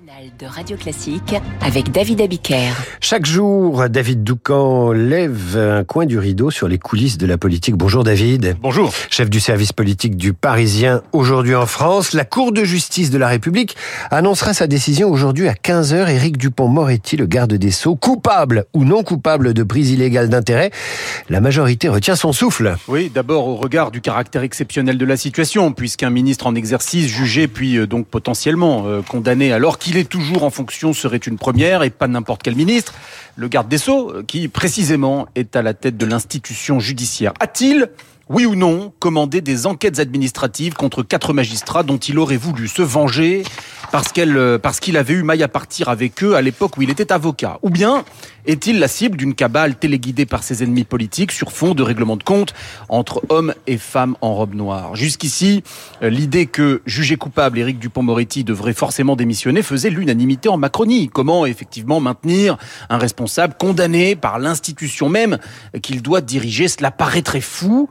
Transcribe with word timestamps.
matinale 0.00 0.30
de 0.38 0.46
Radio 0.46 0.76
Classique 0.76 1.34
avec 1.60 1.90
David 1.90 2.20
Abiker. 2.20 2.72
Chaque 3.00 3.26
jour, 3.26 3.88
David 3.88 4.22
Doucan 4.22 4.92
lève 4.92 5.56
un 5.56 5.84
coin 5.84 6.06
du 6.06 6.18
rideau 6.18 6.50
sur 6.50 6.68
les 6.68 6.78
coulisses 6.78 7.18
de 7.18 7.26
la 7.26 7.38
politique. 7.38 7.76
Bonjour 7.76 8.04
David. 8.04 8.56
Bonjour. 8.60 8.92
Chef 9.10 9.30
du 9.30 9.40
service 9.40 9.72
politique 9.72 10.16
du 10.16 10.32
Parisien 10.32 11.02
aujourd'hui 11.12 11.54
en 11.54 11.66
France, 11.66 12.12
la 12.12 12.24
Cour 12.24 12.52
de 12.52 12.64
justice 12.64 13.10
de 13.10 13.18
la 13.18 13.28
République 13.28 13.76
annoncera 14.10 14.54
sa 14.54 14.66
décision 14.66 15.10
aujourd'hui 15.10 15.48
à 15.48 15.54
15h. 15.54 16.08
Éric 16.08 16.36
Dupont-Moretti, 16.36 17.16
le 17.16 17.26
garde 17.26 17.54
des 17.54 17.70
Sceaux, 17.70 17.96
coupable 17.96 18.66
ou 18.74 18.84
non 18.84 19.02
coupable 19.02 19.54
de 19.54 19.62
prise 19.62 19.90
illégale 19.90 20.28
d'intérêt. 20.28 20.70
La 21.28 21.40
majorité 21.40 21.88
retient 21.88 22.16
son 22.16 22.32
souffle. 22.32 22.76
Oui, 22.88 23.10
d'abord 23.12 23.48
au 23.48 23.56
regard 23.56 23.90
du 23.90 24.00
caractère 24.00 24.42
exceptionnel 24.42 24.98
de 24.98 25.04
la 25.04 25.16
situation, 25.16 25.72
puisqu'un 25.72 26.10
ministre 26.10 26.46
en 26.46 26.54
exercice 26.54 27.06
jugé 27.06 27.48
puis 27.48 27.76
euh, 27.76 27.86
donc 27.86 28.06
potentiellement 28.06 28.84
euh, 28.86 29.02
condamné 29.02 29.52
alors 29.52 29.78
qu'il 29.78 29.89
est 29.96 30.08
toujours 30.08 30.44
en 30.44 30.50
fonction 30.50 30.92
serait 30.92 31.16
une 31.16 31.38
première 31.38 31.82
et 31.82 31.90
pas 31.90 32.08
n'importe 32.08 32.42
quel 32.42 32.56
ministre. 32.56 32.94
Le 33.36 33.48
garde 33.48 33.68
des 33.68 33.78
Sceaux, 33.78 34.10
euh, 34.10 34.22
qui 34.22 34.48
précisément 34.48 35.26
est 35.34 35.56
à 35.56 35.62
la 35.62 35.74
tête 35.74 35.96
de 35.96 36.06
l'institution 36.06 36.80
judiciaire, 36.80 37.32
a-t-il 37.40 37.90
oui 38.30 38.46
ou 38.46 38.54
non, 38.54 38.92
commandé 39.00 39.40
des 39.40 39.66
enquêtes 39.66 39.98
administratives 39.98 40.74
contre 40.74 41.02
quatre 41.02 41.32
magistrats 41.32 41.82
dont 41.82 41.96
il 41.96 42.16
aurait 42.16 42.36
voulu 42.36 42.68
se 42.68 42.80
venger 42.80 43.42
parce 43.90 44.12
qu'elle, 44.12 44.36
euh, 44.36 44.58
parce 44.58 44.80
qu'il 44.80 44.96
avait 44.96 45.14
eu 45.14 45.22
maille 45.22 45.42
à 45.42 45.48
partir 45.48 45.88
avec 45.88 46.22
eux 46.22 46.34
à 46.34 46.42
l'époque 46.42 46.76
où 46.76 46.82
il 46.82 46.90
était 46.90 47.12
avocat. 47.12 47.58
Ou 47.62 47.70
bien 47.70 48.04
est-il 48.46 48.78
la 48.78 48.88
cible 48.88 49.16
d'une 49.16 49.34
cabale 49.34 49.76
téléguidée 49.76 50.26
par 50.26 50.42
ses 50.42 50.62
ennemis 50.62 50.84
politiques 50.84 51.32
sur 51.32 51.52
fond 51.52 51.74
de 51.74 51.82
règlement 51.82 52.16
de 52.16 52.22
compte 52.22 52.54
entre 52.88 53.22
hommes 53.28 53.54
et 53.66 53.76
femmes 53.76 54.16
en 54.20 54.34
robe 54.34 54.54
noire? 54.54 54.96
Jusqu'ici, 54.96 55.62
euh, 56.02 56.10
l'idée 56.10 56.46
que 56.46 56.82
jugé 56.86 57.16
coupable 57.16 57.58
Éric 57.58 57.78
Dupont-Moretti 57.78 58.44
devrait 58.44 58.72
forcément 58.72 59.16
démissionner 59.16 59.62
faisait 59.62 59.90
l'unanimité 59.90 60.48
en 60.48 60.56
Macronie. 60.56 61.08
Comment 61.08 61.46
effectivement 61.46 62.00
maintenir 62.00 62.56
un 62.88 62.98
responsable 62.98 63.54
condamné 63.58 64.16
par 64.16 64.38
l'institution 64.38 65.08
même 65.08 65.38
qu'il 65.82 66.02
doit 66.02 66.20
diriger? 66.20 66.68
Cela 66.68 66.90
paraîtrait 66.90 67.40
fou. 67.40 67.88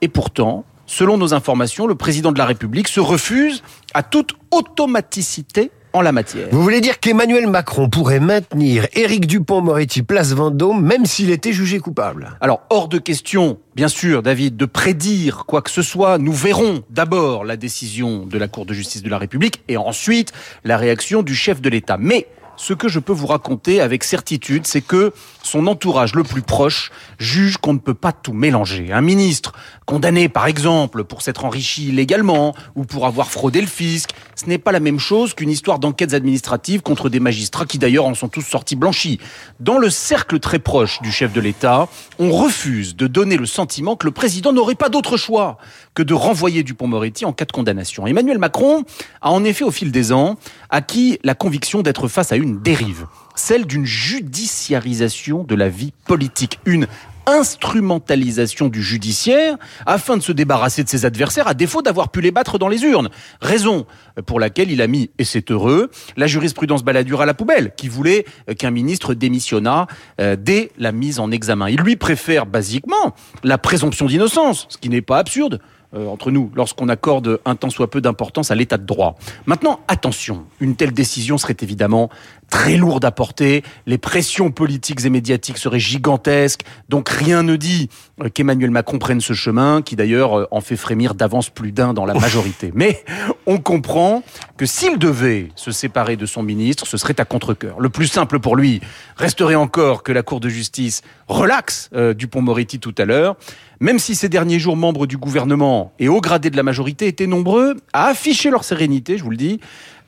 Et 0.00 0.08
pourtant, 0.08 0.64
selon 0.88 1.16
nos 1.16 1.34
informations, 1.34 1.86
le 1.86 1.94
président 1.94 2.32
de 2.32 2.38
la 2.38 2.46
République 2.46 2.88
se 2.88 2.98
refuse 2.98 3.62
à 3.94 4.02
toute 4.02 4.32
automaticité 4.50 5.70
en 5.92 6.00
la 6.00 6.12
matière. 6.12 6.48
Vous 6.50 6.62
voulez 6.62 6.80
dire 6.80 7.00
qu'Emmanuel 7.00 7.46
Macron 7.46 7.88
pourrait 7.88 8.20
maintenir 8.20 8.86
Éric 8.94 9.26
Dupont-Moretti 9.26 10.02
place 10.02 10.32
Vendôme 10.32 10.84
même 10.84 11.06
s'il 11.06 11.30
était 11.30 11.52
jugé 11.52 11.78
coupable? 11.78 12.36
Alors, 12.40 12.62
hors 12.70 12.88
de 12.88 12.98
question, 12.98 13.58
bien 13.74 13.88
sûr, 13.88 14.22
David, 14.22 14.56
de 14.56 14.66
prédire 14.66 15.44
quoi 15.46 15.62
que 15.62 15.70
ce 15.70 15.82
soit. 15.82 16.18
Nous 16.18 16.32
verrons 16.32 16.82
d'abord 16.90 17.44
la 17.44 17.56
décision 17.56 18.26
de 18.26 18.38
la 18.38 18.48
Cour 18.48 18.66
de 18.66 18.74
justice 18.74 19.02
de 19.02 19.10
la 19.10 19.18
République 19.18 19.62
et 19.68 19.76
ensuite 19.76 20.32
la 20.64 20.76
réaction 20.76 21.22
du 21.22 21.34
chef 21.34 21.60
de 21.60 21.70
l'État. 21.70 21.96
Mais 21.98 22.26
ce 22.58 22.74
que 22.74 22.88
je 22.88 22.98
peux 22.98 23.12
vous 23.12 23.28
raconter 23.28 23.80
avec 23.80 24.04
certitude, 24.04 24.66
c'est 24.66 24.82
que 24.82 25.12
son 25.42 25.66
entourage 25.68 26.14
le 26.14 26.24
plus 26.24 26.42
proche 26.42 26.90
juge 27.18 27.56
qu'on 27.56 27.72
ne 27.72 27.78
peut 27.78 27.94
pas 27.94 28.12
tout 28.12 28.32
mélanger. 28.32 28.92
Un 28.92 29.00
ministre 29.00 29.52
condamné, 29.86 30.28
par 30.28 30.46
exemple, 30.46 31.04
pour 31.04 31.22
s'être 31.22 31.44
enrichi 31.44 31.88
illégalement 31.88 32.54
ou 32.74 32.84
pour 32.84 33.06
avoir 33.06 33.30
fraudé 33.30 33.60
le 33.60 33.66
fisc, 33.66 34.10
ce 34.34 34.46
n'est 34.46 34.58
pas 34.58 34.72
la 34.72 34.80
même 34.80 34.98
chose 34.98 35.34
qu'une 35.34 35.50
histoire 35.50 35.78
d'enquêtes 35.78 36.14
administratives 36.14 36.82
contre 36.82 37.08
des 37.08 37.20
magistrats 37.20 37.64
qui 37.64 37.78
d'ailleurs 37.78 38.04
en 38.06 38.14
sont 38.14 38.28
tous 38.28 38.42
sortis 38.42 38.76
blanchis. 38.76 39.18
Dans 39.60 39.78
le 39.78 39.88
cercle 39.88 40.40
très 40.40 40.58
proche 40.58 41.00
du 41.00 41.12
chef 41.12 41.32
de 41.32 41.40
l'État, 41.40 41.88
on 42.18 42.30
refuse 42.30 42.96
de 42.96 43.06
donner 43.06 43.36
le 43.36 43.46
sentiment 43.46 43.96
que 43.96 44.06
le 44.06 44.12
président 44.12 44.52
n'aurait 44.52 44.74
pas 44.74 44.88
d'autre 44.88 45.16
choix 45.16 45.58
que 45.94 46.02
de 46.02 46.14
renvoyer 46.14 46.62
Dupont-Moretti 46.64 47.24
en 47.24 47.32
cas 47.32 47.44
de 47.44 47.52
condamnation. 47.52 48.06
Emmanuel 48.06 48.38
Macron 48.38 48.84
a 49.22 49.30
en 49.30 49.44
effet 49.44 49.64
au 49.64 49.70
fil 49.70 49.92
des 49.92 50.12
ans 50.12 50.36
acquis 50.70 51.18
la 51.24 51.34
conviction 51.34 51.82
d'être 51.82 52.08
face 52.08 52.32
à 52.32 52.36
une 52.36 52.47
dérive, 52.56 53.06
celle 53.34 53.66
d'une 53.66 53.84
judiciarisation 53.84 55.44
de 55.44 55.54
la 55.54 55.68
vie 55.68 55.92
politique, 56.06 56.58
une 56.64 56.86
instrumentalisation 57.28 58.68
du 58.68 58.82
judiciaire 58.82 59.56
afin 59.84 60.16
de 60.16 60.22
se 60.22 60.32
débarrasser 60.32 60.82
de 60.82 60.88
ses 60.88 61.04
adversaires 61.04 61.46
à 61.46 61.54
défaut 61.54 61.82
d'avoir 61.82 62.08
pu 62.08 62.22
les 62.22 62.30
battre 62.30 62.58
dans 62.58 62.68
les 62.68 62.82
urnes. 62.84 63.10
Raison 63.42 63.86
pour 64.26 64.40
laquelle 64.40 64.70
il 64.70 64.80
a 64.80 64.86
mis, 64.86 65.10
et 65.18 65.24
c'est 65.24 65.50
heureux, 65.50 65.90
la 66.16 66.26
jurisprudence 66.26 66.82
baladure 66.82 67.20
à 67.20 67.26
la 67.26 67.34
poubelle, 67.34 67.72
qui 67.76 67.88
voulait 67.88 68.24
qu'un 68.58 68.70
ministre 68.70 69.12
démissionnât 69.12 69.86
euh, 70.20 70.36
dès 70.38 70.72
la 70.78 70.92
mise 70.92 71.20
en 71.20 71.30
examen. 71.30 71.68
Il 71.68 71.80
lui 71.80 71.96
préfère 71.96 72.46
basiquement 72.46 73.14
la 73.44 73.58
présomption 73.58 74.06
d'innocence, 74.06 74.66
ce 74.70 74.78
qui 74.78 74.88
n'est 74.88 75.02
pas 75.02 75.18
absurde. 75.18 75.60
Euh, 75.94 76.06
entre 76.06 76.30
nous, 76.30 76.50
lorsqu'on 76.54 76.90
accorde 76.90 77.40
un 77.46 77.56
tant 77.56 77.70
soit 77.70 77.88
peu 77.88 78.02
d'importance 78.02 78.50
à 78.50 78.54
l'état 78.54 78.76
de 78.76 78.84
droit. 78.84 79.16
Maintenant, 79.46 79.80
attention, 79.88 80.44
une 80.60 80.76
telle 80.76 80.92
décision 80.92 81.38
serait 81.38 81.56
évidemment 81.62 82.10
très 82.50 82.76
lourde 82.76 83.04
à 83.04 83.10
porter, 83.10 83.62
les 83.86 83.98
pressions 83.98 84.50
politiques 84.50 85.04
et 85.04 85.10
médiatiques 85.10 85.58
seraient 85.58 85.78
gigantesques, 85.78 86.62
donc 86.88 87.08
rien 87.08 87.42
ne 87.42 87.56
dit 87.56 87.88
euh, 88.22 88.28
qu'Emmanuel 88.28 88.70
Macron 88.70 88.98
prenne 88.98 89.20
ce 89.20 89.32
chemin, 89.32 89.82
qui 89.82 89.96
d'ailleurs 89.96 90.38
euh, 90.38 90.48
en 90.50 90.60
fait 90.60 90.76
frémir 90.76 91.14
d'avance 91.14 91.50
plus 91.50 91.72
d'un 91.72 91.94
dans 91.94 92.06
la 92.06 92.14
majorité. 92.20 92.70
Mais 92.74 93.04
on 93.46 93.58
comprend 93.58 94.22
que 94.56 94.66
s'il 94.66 94.98
devait 94.98 95.48
se 95.54 95.72
séparer 95.72 96.16
de 96.16 96.26
son 96.26 96.42
ministre, 96.42 96.86
ce 96.86 96.96
serait 96.96 97.18
à 97.18 97.24
contre-cœur. 97.24 97.80
Le 97.80 97.88
plus 97.88 98.08
simple 98.08 98.40
pour 98.40 98.56
lui 98.56 98.80
resterait 99.16 99.54
encore 99.54 100.02
que 100.02 100.12
la 100.12 100.22
Cour 100.22 100.40
de 100.40 100.48
justice 100.48 101.02
relaxe 101.28 101.90
euh, 101.94 102.14
Dupont-Moretti 102.14 102.78
tout 102.78 102.94
à 102.98 103.04
l'heure, 103.04 103.36
même 103.80 103.98
si 103.98 104.14
ces 104.14 104.28
derniers 104.28 104.58
jours, 104.58 104.76
membres 104.76 105.06
du 105.06 105.16
gouvernement 105.16 105.92
et 105.98 106.08
haut 106.08 106.20
gradés 106.20 106.50
de 106.50 106.56
la 106.56 106.62
majorité 106.62 107.06
étaient 107.06 107.26
nombreux 107.26 107.76
à 107.92 108.06
afficher 108.06 108.50
leur 108.50 108.64
sérénité, 108.64 109.18
je 109.18 109.24
vous 109.24 109.30
le 109.30 109.36
dis, 109.36 109.60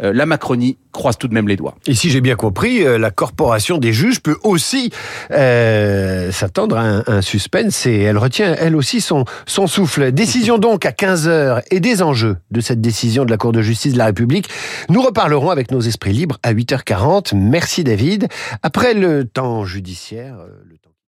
euh, 0.03 0.13
la 0.13 0.27
Macronie 0.27 0.79
croise 0.93 1.19
tout 1.19 1.29
de 1.29 1.35
même 1.35 1.47
les 1.47 1.57
doigts. 1.57 1.77
Et 1.87 1.95
si 1.95 2.11
j'ai 2.11 2.21
bien 2.21 2.35
compris, 2.35 2.85
euh, 2.85 2.99
la 2.99 3.11
corporation 3.11 3.79
des 3.79 3.93
juges 3.93 4.21
peut 4.21 4.37
aussi 4.43 4.91
euh, 5.31 6.33
s'attendre 6.33 6.77
à 6.77 7.03
un, 7.07 7.23
suspense 7.23 7.87
et 7.87 8.01
elle 8.01 8.17
retient 8.17 8.57
elle 8.59 8.75
aussi 8.75 9.01
son, 9.01 9.25
son 9.47 9.67
souffle. 9.67 10.11
Décision 10.13 10.59
donc 10.59 10.87
à 10.87 10.91
15h 10.91 11.63
et 11.71 11.81
des 11.81 12.03
enjeux 12.03 12.39
de 12.51 12.61
cette 12.61 12.81
décision 12.81 13.25
de 13.25 13.31
la 13.31 13.37
Cour 13.37 13.53
de 13.53 13.63
justice 13.63 13.93
de 13.93 13.99
la 13.99 14.07
République. 14.07 14.49
Nous 14.89 15.03
reparlerons 15.03 15.51
avec 15.51 15.71
nos 15.71 15.81
esprits 15.81 16.13
libres 16.13 16.39
à 16.43 16.55
8h40. 16.55 17.37
Merci 17.37 17.85
David. 17.85 18.29
Après 18.63 18.95
le 18.95 19.25
temps 19.25 19.65
judiciaire, 19.65 20.37
le 20.69 20.79
temps 20.79 20.91